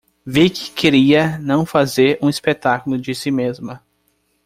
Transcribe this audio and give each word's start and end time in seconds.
Vicky 0.25 0.71
queria 0.71 1.37
não 1.37 1.63
fazer 1.63 2.17
um 2.23 2.27
espetáculo 2.27 2.97
de 2.97 3.13
si 3.13 3.29
mesma. 3.29 3.83